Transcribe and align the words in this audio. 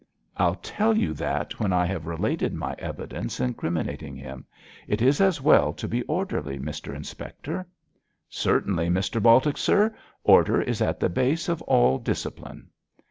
'I'll 0.35 0.55
tell 0.55 0.97
you 0.97 1.13
that 1.13 1.59
when 1.59 1.71
I 1.71 1.85
have 1.85 2.07
related 2.07 2.55
my 2.55 2.73
evidence 2.79 3.39
incriminating 3.39 4.15
him. 4.15 4.47
It 4.87 4.99
is 4.99 5.21
as 5.21 5.39
well 5.43 5.73
to 5.73 5.87
be 5.87 6.01
orderly, 6.05 6.57
Mr 6.57 6.95
Inspector.' 6.95 7.67
'Certainly, 8.27 8.89
Mr 8.89 9.21
Baltic, 9.21 9.57
sir. 9.59 9.93
Order 10.23 10.59
is 10.59 10.81
at 10.81 10.99
the 10.99 11.07
base 11.09 11.47
of 11.49 11.61
all 11.61 11.99
discipline.' 11.99 12.71